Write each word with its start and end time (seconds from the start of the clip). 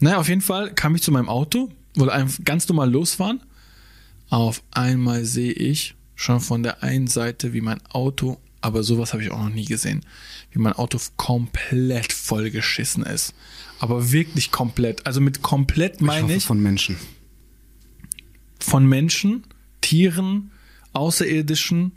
Naja, 0.00 0.16
auf 0.18 0.28
jeden 0.28 0.40
Fall 0.40 0.74
kam 0.74 0.94
ich 0.94 1.02
zu 1.02 1.12
meinem 1.12 1.28
Auto, 1.28 1.70
wollte 1.94 2.12
einfach 2.12 2.42
ganz 2.44 2.68
normal 2.68 2.90
losfahren. 2.90 3.42
Auf 4.30 4.62
einmal 4.70 5.24
sehe 5.24 5.52
ich 5.52 5.94
schon 6.14 6.40
von 6.40 6.62
der 6.62 6.82
einen 6.82 7.06
Seite, 7.06 7.52
wie 7.52 7.60
mein 7.60 7.80
Auto, 7.90 8.38
aber 8.60 8.82
sowas 8.82 9.12
habe 9.12 9.22
ich 9.22 9.30
auch 9.30 9.42
noch 9.42 9.50
nie 9.50 9.64
gesehen, 9.64 10.04
wie 10.52 10.58
mein 10.58 10.74
Auto 10.74 10.98
komplett 11.16 12.12
vollgeschissen 12.12 13.04
ist. 13.04 13.34
Aber 13.78 14.12
wirklich 14.12 14.50
komplett. 14.50 15.06
Also 15.06 15.20
mit 15.20 15.42
komplett 15.42 16.00
meine 16.00 16.24
hoffe 16.24 16.34
ich 16.34 16.44
von 16.44 16.62
Menschen. 16.62 16.96
von 18.58 18.86
Menschen, 18.86 19.44
Tieren, 19.80 20.50
Außerirdischen. 20.92 21.92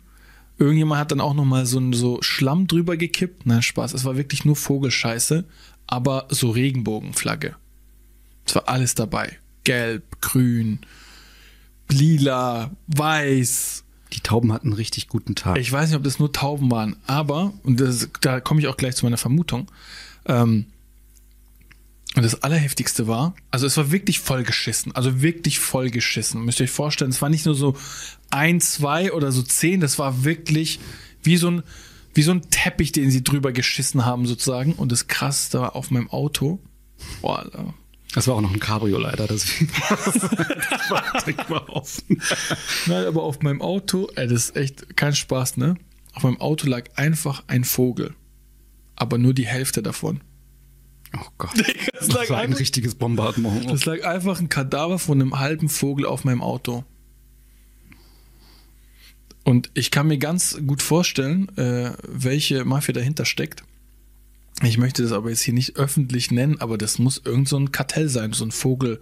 Irgendjemand 0.58 1.02
hat 1.02 1.12
dann 1.12 1.20
auch 1.22 1.34
noch 1.34 1.46
mal 1.46 1.66
so, 1.66 1.92
so 1.94 2.22
Schlamm 2.22 2.68
drüber 2.68 2.96
gekippt. 2.96 3.46
Nein, 3.46 3.62
Spaß. 3.62 3.94
Es 3.94 4.06
war 4.06 4.16
wirklich 4.16 4.46
nur 4.46 4.56
Vogelscheiße, 4.56 5.46
aber 5.88 6.28
so 6.30 6.52
Regenbogenflagge. 6.52 7.56
Es 8.46 8.55
war 8.55 8.68
alles 8.68 8.96
dabei. 8.96 9.38
Gelb, 9.64 10.21
grün, 10.21 10.79
lila, 11.89 12.71
weiß. 12.88 13.83
Die 14.14 14.19
Tauben 14.19 14.54
hatten 14.54 14.68
einen 14.68 14.75
richtig 14.75 15.07
guten 15.07 15.36
Tag. 15.36 15.57
Ich 15.57 15.71
weiß 15.71 15.89
nicht, 15.89 15.97
ob 15.97 16.04
das 16.04 16.19
nur 16.19 16.32
Tauben 16.32 16.69
waren, 16.69 16.97
aber, 17.07 17.54
und 17.64 17.79
das, 17.79 18.10
da 18.21 18.39
komme 18.39 18.60
ich 18.60 18.68
auch 18.68 18.78
gleich 18.78 18.96
zu 18.96 19.06
meiner 19.06 19.18
Vermutung, 19.18 19.71
ähm, 20.25 20.66
und 22.16 22.21
das 22.21 22.43
Allerheftigste 22.43 23.07
war, 23.07 23.33
also 23.50 23.66
es 23.66 23.75
war 23.75 23.92
wirklich 23.92 24.19
vollgeschissen, 24.19 24.96
also 24.96 25.24
wirklich 25.24 25.60
vollgeschissen. 25.60 26.46
Müsst 26.46 26.60
ihr 26.60 26.66
euch 26.66 26.71
vorstellen, 26.71 27.10
es 27.10 27.24
war 27.24 27.30
nicht 27.30 27.47
nur 27.47 27.55
so 27.55 27.75
ein, 28.30 28.61
zwei 28.61 29.11
oder 29.14 29.32
so 29.32 29.41
zehn, 29.41 29.80
das 29.80 29.97
war 29.97 30.24
wirklich 30.24 30.80
wie 31.24 31.38
so 31.38 31.50
ein, 31.50 31.64
wie 32.14 32.22
so 32.22 32.31
ein 32.31 32.47
Teppich, 32.52 32.91
den 32.91 33.09
sie 33.09 33.23
drüber 33.23 33.52
geschissen 33.52 34.05
haben 34.05 34.28
sozusagen. 34.28 34.73
Und 34.73 34.91
das 34.91 35.08
Krasseste 35.08 35.59
war 35.61 35.75
auf 35.75 35.89
meinem 35.89 36.08
Auto, 36.11 36.59
boah, 37.22 37.73
Das 38.14 38.28
war 38.28 38.36
auch 38.36 38.42
noch 38.42 38.53
ein 38.53 38.59
Cabrio 38.59 39.00
leider, 39.00 39.28
deswegen. 39.28 39.72
das 39.90 40.90
war 40.90 41.50
mal 41.50 41.64
offen. 41.70 42.22
Nein, 42.86 43.05
aber 43.05 43.23
auf 43.23 43.42
meinem 43.42 43.61
Auto, 43.61 44.08
ey, 44.16 44.28
das 44.28 44.50
ist 44.50 44.55
echt 44.55 44.95
kein 44.95 45.16
Spaß, 45.16 45.58
ne? 45.58 45.75
Auf 46.14 46.23
meinem 46.23 46.39
Auto 46.39 46.67
lag 46.67 46.86
einfach 46.95 47.44
ein 47.47 47.64
Vogel. 47.64 48.14
Aber 48.95 49.17
nur 49.17 49.33
die 49.33 49.47
Hälfte 49.47 49.81
davon. 49.81 50.22
Oh 51.17 51.28
Gott. 51.38 51.52
Das 52.03 52.09
Das 52.09 52.30
war 52.30 52.39
ein 52.39 52.52
richtiges 52.52 52.95
Bombardement. 52.95 53.72
das 53.72 53.86
lag 53.86 54.03
einfach 54.03 54.42
ein 54.42 54.50
Kadaver 54.50 55.00
von 55.00 55.22
einem 55.22 55.39
halben 55.39 55.70
Vogel 55.70 56.05
auf 56.05 56.25
meinem 56.25 56.42
Auto. 56.42 56.83
Und 59.45 59.72
ich 59.73 59.89
kann 59.89 60.08
mir 60.08 60.17
ganz 60.17 60.58
gut 60.67 60.81
vorstellen, 60.81 61.50
äh, 61.58 61.94
welche 62.03 62.66
Mafia 62.66 62.94
dahinter 62.94 63.23
steckt. 63.23 63.64
Ich 64.64 64.78
möchte 64.78 65.03
das 65.03 65.11
aber 65.11 65.30
jetzt 65.30 65.42
hier 65.42 65.53
nicht 65.53 65.75
öffentlich 65.75 66.31
nennen, 66.31 66.59
aber 66.61 66.78
das 66.78 67.00
muss 67.00 67.22
irgend 67.23 67.50
so 67.50 67.58
ein 67.58 67.72
Kartell 67.72 68.09
sein, 68.09 68.33
so 68.33 68.45
ein 68.45 68.52
Vogel. 68.52 69.02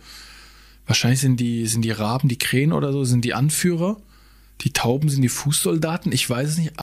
Wahrscheinlich 0.88 1.22
sind 1.22 1.40
die, 1.40 1.68
sind 1.68 1.84
die 1.84 1.92
Raben, 1.92 2.28
die 2.28 2.40
Krähen 2.40 2.74
oder 2.74 2.92
so, 2.92 3.04
sind 3.04 3.24
die 3.24 3.34
Anführer. 3.34 3.98
Die 4.62 4.74
Tauben 4.74 5.10
sind 5.10 5.22
die 5.22 5.30
Fußsoldaten. 5.30 6.12
Ich 6.12 6.30
weiß 6.30 6.50
es 6.50 6.58
nicht, 6.58 6.80